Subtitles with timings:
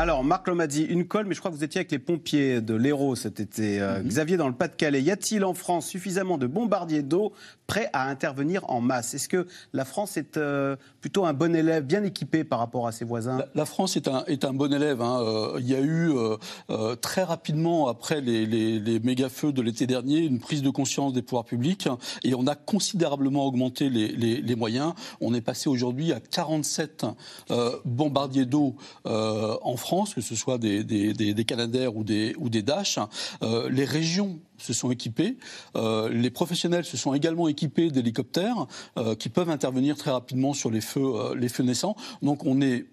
[0.00, 2.76] Alors, Marc Lomadi, une colle, mais je crois que vous étiez avec les pompiers de
[2.76, 3.80] l'Hérault cet été.
[3.80, 4.06] Euh, mhm.
[4.06, 7.32] Xavier, dans le Pas-de-Calais, y a-t-il en France suffisamment de bombardiers d'eau
[7.66, 9.14] prêts à intervenir en masse?
[9.14, 12.92] Est-ce que la France est euh, plutôt un bon élève, bien équipé par rapport à
[12.92, 13.42] ses voisins?
[13.56, 15.02] La, France est un, est un bon élève.
[15.02, 15.20] Hein.
[15.20, 16.12] Euh, il y a eu
[17.02, 21.44] très rapidement, après les, les, méga-feux de l'été dernier, une prise de conscience des pouvoirs
[21.44, 21.88] publics
[22.22, 24.94] et on a considérablement augmenté les, les moyens.
[25.20, 27.04] On est passé aujourd'hui à 47
[27.84, 31.12] bombardiers d'eau en France que ce soit des, des,
[31.94, 32.98] ou des, ou Dash,
[33.42, 35.36] euh, les régions se sont équipées,
[35.76, 40.70] euh, les professionnels se sont également équipés d'hélicoptères euh, qui peuvent intervenir très rapidement sur
[40.70, 41.96] les feux, les feux naissants.
[42.22, 42.86] Donc on est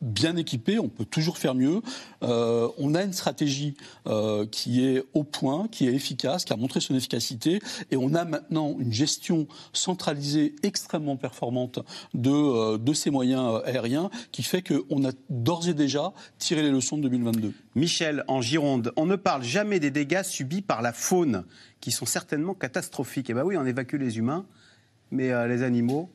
[0.00, 1.80] bien équipé, on peut toujours faire mieux.
[2.22, 3.74] Euh, on a une stratégie
[4.06, 8.14] euh, qui est au point, qui est efficace, qui a montré son efficacité, et on
[8.14, 11.78] a maintenant une gestion centralisée extrêmement performante
[12.14, 16.70] de, euh, de ces moyens aériens, qui fait qu'on a d'ores et déjà tiré les
[16.70, 17.52] leçons de 2022.
[17.74, 21.44] Michel, en Gironde, on ne parle jamais des dégâts subis par la faune,
[21.80, 23.30] qui sont certainement catastrophiques.
[23.30, 24.46] Eh bien oui, on évacue les humains,
[25.10, 26.10] mais les animaux,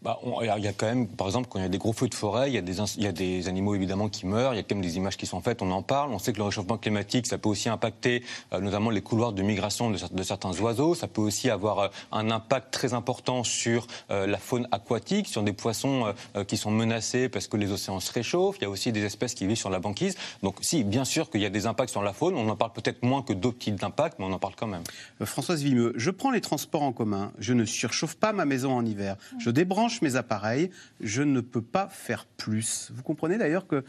[0.00, 2.06] bah, il y a quand même, par exemple, quand il y a des gros feux
[2.06, 4.84] de forêt, il y, a des, animaux évidemment qui meurent, il y a quand même
[4.84, 6.12] des images qui sont faites, on en parle.
[6.12, 9.42] On sait que le réchauffement climatique, ça peut aussi impacter euh, notamment les couloirs de
[9.42, 10.94] migration de, de, certains oiseaux.
[10.94, 15.42] Ça peut aussi avoir euh, un impact très important sur euh, la faune aquatique, sur
[15.42, 16.14] des poissons
[16.46, 18.56] qui sont menacés parce que les océans se réchauffent.
[18.60, 20.16] Il y a aussi des espèces qui vivent sur la banquise.
[20.42, 22.72] Donc, si, bien sûr qu'il y a des impacts sur la faune, on en parle
[22.72, 24.82] peut-être moins que d'autres types d'impacts, mais on en parle quand même.
[25.24, 28.84] Françoise Vimeux, je prends les transports en commun, je ne surchauffe pas ma maison en
[28.84, 32.90] hiver, je débranche mes appareils je ne peux pas faire plus.
[32.94, 33.84] Vous comprenez d'ailleurs que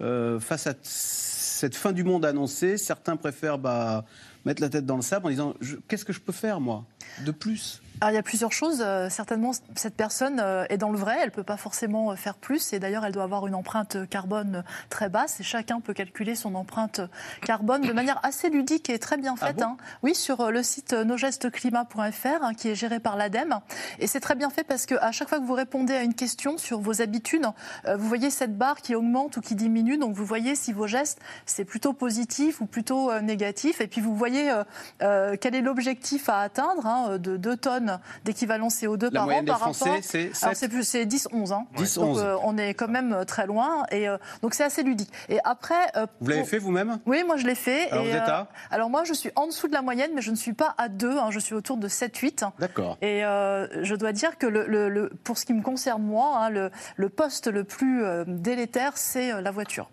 [0.00, 4.04] euh, face à cette fin du monde annoncée, certains préfèrent bah,
[4.44, 5.54] mettre la tête dans le sable en disant
[5.88, 6.84] qu'est-ce que je peux faire moi?
[7.20, 8.82] De plus alors, il y a plusieurs choses.
[8.84, 11.16] Euh, certainement, cette personne euh, est dans le vrai.
[11.20, 12.72] Elle ne peut pas forcément euh, faire plus.
[12.72, 15.38] Et d'ailleurs, elle doit avoir une empreinte carbone très basse.
[15.40, 17.00] Et chacun peut calculer son empreinte
[17.42, 19.62] carbone de manière assez ludique et très bien ah faite.
[19.62, 19.76] hein.
[20.02, 23.60] Oui, sur le site nosgestesclimat.fr, hein, qui est géré par l'ADEME.
[24.00, 26.58] Et c'est très bien fait parce qu'à chaque fois que vous répondez à une question
[26.58, 27.46] sur vos habitudes,
[27.86, 29.98] vous voyez cette barre qui augmente ou qui diminue.
[29.98, 33.80] Donc, vous voyez si vos gestes, c'est plutôt positif ou plutôt négatif.
[33.80, 34.52] Et puis, vous voyez
[34.98, 39.98] quel est l'objectif à atteindre hein, de 2 tonnes d'équivalent CO2 par an par rapport.
[40.02, 41.66] c'est c'est plus c'est 10 11 hein.
[41.76, 44.82] 10 donc, euh, on est quand même euh, très loin et euh, donc c'est assez
[44.82, 45.10] ludique.
[45.28, 46.98] Et après Vous l'avez fait vous-même?
[47.06, 49.68] Oui, moi je l'ai fait Alors, vous êtes à alors moi je suis en dessous
[49.68, 51.88] de la moyenne mais je ne suis pas à 2 hein, je suis autour de
[51.88, 52.44] 7 8.
[52.58, 52.98] D'accord.
[53.02, 56.70] Et je dois dire que le, le, pour ce qui me concerne moi hein, le,
[56.96, 59.90] le poste le plus délétère c'est la voiture.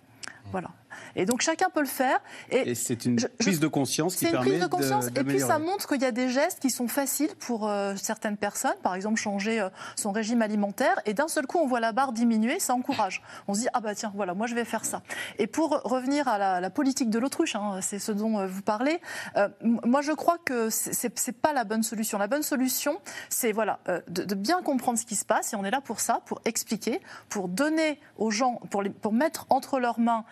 [0.51, 0.69] Voilà.
[1.16, 2.19] Et donc chacun peut le faire.
[2.50, 5.07] Et, c'est une prise de conscience qui permet C'est une prise de conscience.
[5.07, 8.38] et puis ça montre qu'il y a des gestes qui sont faciles pour euh, certaines
[8.38, 8.75] personnes.
[8.84, 11.00] Par exemple, changer euh, son régime alimentaire.
[11.06, 12.59] Et d'un seul coup, on voit la barre diminuer.
[12.59, 13.22] Ça encourage.
[13.47, 15.02] On se dit, ah bah tiens, voilà, moi je vais faire ça.
[15.40, 19.02] Et pour revenir à la, politique de l'autruche, hein, c'est ce dont euh, vous parlez,
[19.62, 22.18] moi je crois que c'est pas la bonne solution.
[22.18, 25.53] La bonne solution, c'est voilà, de, bien comprendre ce qui se passe.
[25.53, 29.13] Et on est là pour ça, pour expliquer, pour donner aux gens, pour, les, pour
[29.13, 30.23] mettre entre leurs mains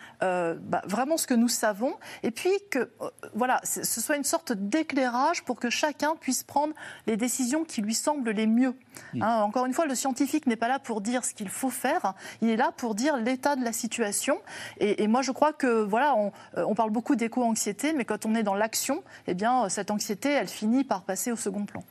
[0.62, 4.54] bah, vraiment ce que nous savons, et puis que euh, voilà, ce soit une sorte
[4.54, 6.74] d'éclairage pour que chacun puisse prendre
[7.08, 8.76] les décisions qui lui semblent les mieux.
[9.22, 12.14] Hein, encore une fois, le scientifique n'est pas là pour dire ce qu'il faut faire,
[12.42, 14.40] il est là pour dire l'état de la situation.
[14.80, 18.36] Et, moi, je crois que voilà, on, euh, on parle beaucoup d'éco-anxiété, mais quand on
[18.36, 21.84] est dans l'action, eh bien, cette anxiété, elle finit par passer au second plan.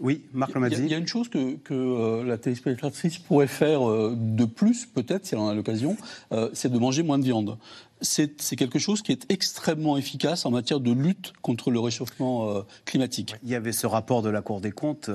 [0.00, 0.76] Oui, Marc Lomazzi.
[0.78, 5.26] Il y, a une chose que, euh, la téléspectatrice pourrait faire euh, de plus, peut-être,
[5.26, 5.96] si elle en a l'occasion,
[6.32, 7.58] euh, c'est de manger moins de viande.
[8.00, 13.34] C'est quelque chose qui est extrêmement efficace en matière de lutte contre le réchauffement climatique.
[13.42, 15.08] Il y avait ce rapport de la Cour des comptes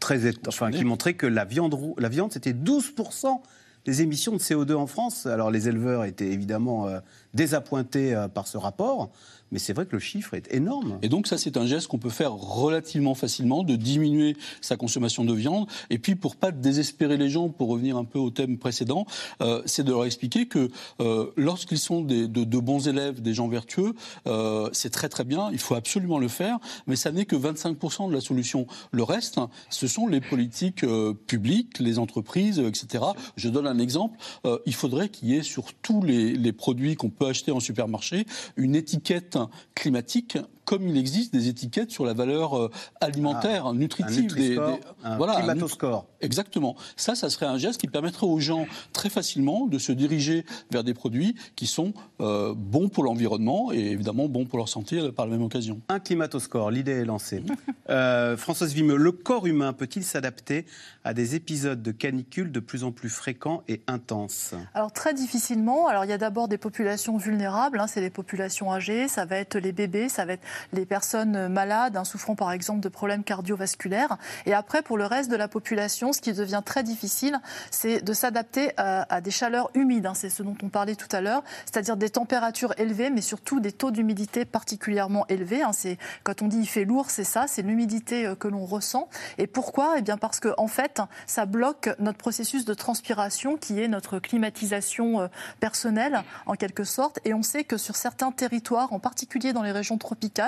[0.00, 3.40] très, enfin, qui montrait que la viande, la viande c'était 12%
[3.86, 5.26] des émissions de CO2 en France.
[5.26, 6.88] Alors les éleveurs étaient évidemment
[7.34, 9.10] désappointés par ce rapport.
[9.52, 10.98] Mais c'est vrai que le chiffre est énorme.
[11.02, 15.24] Et donc ça, c'est un geste qu'on peut faire relativement facilement, de diminuer sa consommation
[15.24, 15.68] de viande.
[15.90, 19.06] Et puis pour pas désespérer les gens, pour revenir un peu au thème précédent,
[19.40, 20.68] euh, c'est de leur expliquer que
[21.00, 22.26] euh, lorsqu'ils sont de,
[22.60, 23.94] bons élèves, des gens vertueux,
[24.26, 28.08] euh, c'est très très bien, il faut absolument le faire, mais ça n'est que 25%
[28.08, 28.66] de la solution.
[28.90, 29.38] Le reste,
[29.70, 33.04] ce sont les politiques euh, publiques, les entreprises, etc.
[33.36, 34.18] Je donne un exemple.
[34.44, 38.26] Euh, il faudrait qu'il y ait sur tous les produits qu'on peut acheter en supermarché
[38.56, 39.38] une étiquette
[39.74, 42.70] climatique comme il existe des étiquettes sur la valeur euh,
[43.00, 44.32] alimentaire, Ah, nutritive.
[44.32, 46.06] un des, des- un voilà, un climato-score.
[46.20, 46.76] Exactement.
[46.96, 50.84] Ça, ça serait un geste qui permettrait aux gens très facilement de se diriger vers
[50.84, 55.12] des produits qui sont euh, bons pour l'environnement et évidemment bons pour leur santé euh,
[55.12, 55.80] par la même occasion.
[55.88, 57.42] Un climatoscore, l'idée est lancée.
[57.88, 60.66] Euh, Françoise Vimeux, le corps humain peut-il s'adapter
[61.04, 64.54] à des épisodes de canicule de plus en plus fréquents et intenses?
[64.74, 65.86] Alors très difficilement.
[65.86, 69.36] Alors il y a d'abord des populations vulnérables, hein, c'est les populations âgées, ça va
[69.36, 70.42] être les bébés, ça va être
[70.72, 74.18] les personnes malades, hein, souffrant par exemple de problèmes cardiovasculaires.
[74.46, 78.12] Et après, pour le reste de la population, ce qui devient très difficile, c'est de
[78.12, 80.06] s'adapter à, des chaleurs humides.
[80.06, 83.60] hein, c'est ce dont on parlait tout à l'heure, c'est-à-dire des températures élevées, mais surtout
[83.60, 85.62] des taux d'humidité particulièrement élevés.
[85.62, 85.72] hein.
[85.72, 89.08] c'est quand on dit il fait lourd, c'est ça, c'est l'humidité euh, que l'on ressent.
[89.38, 89.94] Et pourquoi?
[89.98, 94.18] Eh bien parce que en fait, ça bloque notre processus de transpiration, qui est notre
[94.18, 95.28] climatisation euh,
[95.60, 97.18] personnelle en quelque sorte.
[97.24, 100.45] Et on sait que sur certains territoires, en particulier dans les régions tropicales,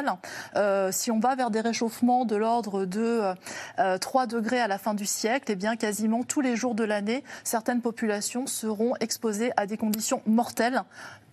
[0.57, 3.35] euh, si on va vers des réchauffements de l'ordre de euh,
[3.79, 6.85] euh, 3 degrés à la fin du siècle, eh bien quasiment tous les jours de
[6.85, 10.83] l'année, certaines populations seront exposées à des conditions mortelles.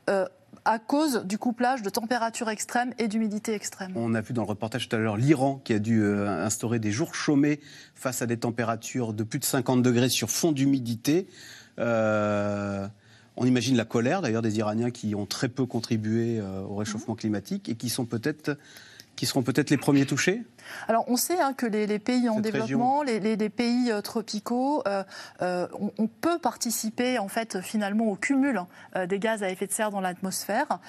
[0.09, 0.25] euh,
[0.63, 3.91] à cause du couplage de température extrême et d'humidité extrême.
[3.95, 6.91] On a vu dans le reportage tout à l'heure l'Iran qui a dû instaurer des
[6.91, 7.59] jours chômés
[7.93, 11.27] face à des températures de plus de 50 degrés sur fond d'humidité.
[13.37, 17.15] On imagine la colère d'ailleurs des Iraniens qui ont très peu contribué euh, au réchauffement
[17.15, 18.57] climatique et qui sont peut-être
[19.15, 20.43] qui seront peut-être les premiers touchés?
[20.89, 23.89] Alors, on sait hein, que les, les pays en Cette développement, les, les- les pays
[23.89, 25.05] euh, tropicaux, euh,
[25.41, 28.59] euh, on, on peut participer en fait finalement au cumul
[28.97, 30.79] euh, des gaz à effet de serre dans l'atmosphère.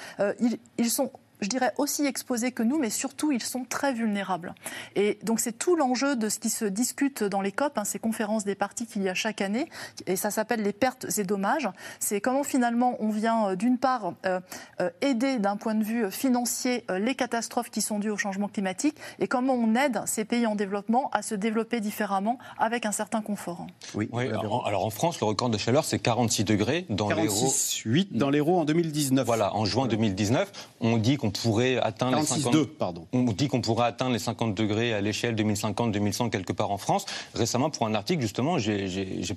[0.40, 4.54] Ils, ils sont je dirais aussi exposés que nous, mais surtout ils sont très vulnérables.
[4.94, 7.98] Et donc c'est tout l'enjeu de ce qui se discute dans les COP, hein, ces
[7.98, 9.68] conférences des parties qu'il y a chaque année,
[10.06, 11.68] et ça s'appelle les pertes et dommages.
[12.00, 14.40] C'est comment finalement on vient euh, d'une part euh,
[14.80, 18.96] euh, aider d'un point de vue financier les catastrophes qui sont dues au changement climatique,
[19.18, 23.22] et comment on aide ces pays en développement à se développer différemment avec un certain
[23.22, 23.66] confort.
[23.94, 24.08] Oui.
[24.12, 27.48] Oui, alors en France, le record de chaleur, c'est 46 degrés dans l'Hérault.
[27.48, 29.26] 46,8 dans l'Hérault en 2019.
[29.26, 30.50] Voilà, en juin 2019,
[30.80, 32.54] on dit qu'on pourrait atteindre les 50...
[32.54, 33.06] 46,2 pardon.
[33.12, 37.06] On dit qu'on pourrait atteindre les 50 degrés à l'échelle 2050-2100 quelque part en France.
[37.34, 38.86] Récemment, pour un article, justement, j'ai-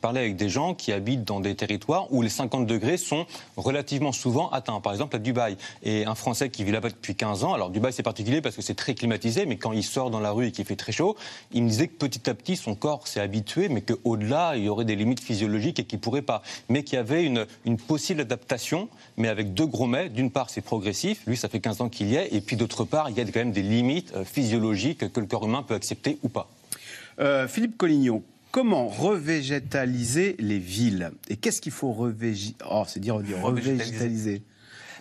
[0.01, 3.25] parlé avec des gens qui habitent dans des territoires où les 50 degrés sont
[3.57, 4.79] relativement souvent atteints.
[4.79, 5.57] Par exemple, à Dubaï.
[5.83, 8.61] Et un Français qui vit là-bas depuis 15 ans, alors Dubaï c'est particulier parce que
[8.61, 11.17] c'est très climatisé, mais quand il sort dans la rue et qu'il fait très chaud,
[11.51, 14.69] il me disait que petit à petit son corps s'est habitué, mais qu'au-delà, il y
[14.69, 16.41] aurait des limites physiologiques et qu'il ne pourrait pas.
[16.69, 18.87] Mais qu'il y avait une, une possible adaptation,
[19.17, 20.07] mais avec deux gros mais.
[20.09, 23.09] D'une part, c'est progressif, lui ça fait 15 qu'il y est, et puis d'autre part,
[23.09, 26.17] il y a quand même des limites euh, physiologiques que le corps humain peut accepter
[26.23, 26.49] ou pas.
[27.19, 31.11] Euh, Philippe Collignon, comment revégétaliser les villes?
[31.29, 34.41] Et qu'est-ce qu'il faut revégétaliser Oh, c'est dire, dire Revégétaliser.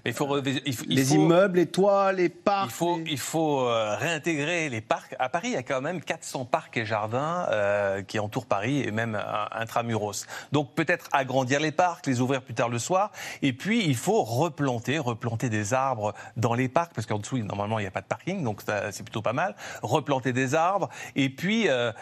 [0.04, 2.70] Mais il faut, revé- il faut- il Les faut- immeubles, les toits, les parcs.
[2.70, 5.14] Il faut, les- il faut euh, réintégrer les parcs.
[5.18, 8.82] À Paris, il y a quand même 400 parcs et jardins euh, qui entourent Paris
[8.82, 10.26] et même euh, intramuros.
[10.52, 13.10] Donc peut-être agrandir les parcs, les ouvrir plus tard le soir.
[13.42, 17.78] Et puis il faut replanter, replanter des arbres dans les parcs parce qu'en dessous normalement
[17.78, 19.54] il n'y a pas de parking, donc c'est plutôt pas mal.
[19.82, 20.88] Replanter des arbres.
[21.16, 21.92] Et puis euh,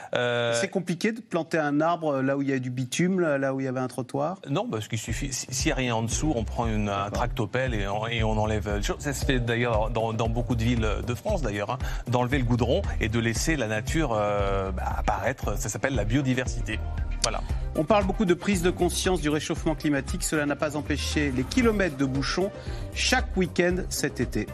[0.54, 3.60] C'est compliqué de planter un arbre là où il y a du bitume, là où
[3.60, 4.38] il y avait un trottoir?
[4.48, 5.32] Non, parce qu'il suffit.
[5.32, 8.38] si- S'il n'y a rien en dessous, on prend une, un tractopelle et et on
[8.38, 8.96] enlève choses.
[9.00, 11.78] Ça se fait d'ailleurs dans, dans beaucoup de villes de France, d'ailleurs, hein,
[12.08, 15.58] d'enlever le goudron et de laisser la nature euh, bah, apparaître.
[15.58, 16.78] Ça s'appelle la biodiversité.
[17.22, 17.40] Voilà.
[17.74, 20.22] On parle beaucoup de prise de conscience du réchauffement climatique.
[20.22, 22.50] Cela n'a pas empêché les kilomètres de bouchons
[22.94, 24.46] chaque week-end cet été.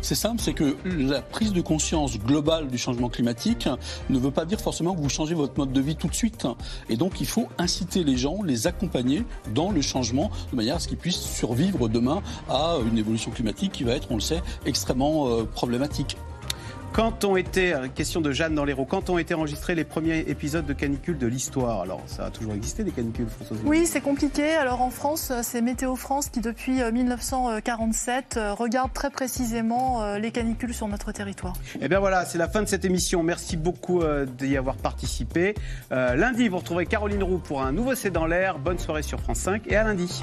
[0.00, 3.68] C'est simple, c'est que la prise de conscience globale du changement climatique
[4.08, 6.46] ne veut pas dire forcément que vous changez votre mode de vie tout de suite.
[6.88, 9.24] Et donc il faut inciter les gens, les accompagner
[9.54, 13.72] dans le changement de manière à ce qu'ils puissent survivre demain à une évolution climatique
[13.72, 16.16] qui va être, on le sait, extrêmement euh, problématique.
[16.92, 20.20] Quand ont été, euh, question de Jeanne dans l'Hérault, quand ont été enregistrés les premiers
[20.20, 24.00] épisodes de canicule de l'histoire Alors, ça a toujours existé des canicules, Françoise Oui, c'est
[24.00, 24.50] compliqué.
[24.52, 30.02] Alors en France, euh, c'est Météo France qui, depuis euh, 1947, euh, regarde très précisément
[30.02, 31.54] euh, les canicules sur notre territoire.
[31.80, 33.22] Eh bien voilà, c'est la fin de cette émission.
[33.22, 35.54] Merci beaucoup euh, d'y avoir participé.
[35.92, 38.58] Euh, lundi, vous retrouverez Caroline Roux pour un nouveau C'est dans l'air.
[38.58, 40.22] Bonne soirée sur France 5 et à lundi.